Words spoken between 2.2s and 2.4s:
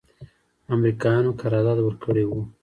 و.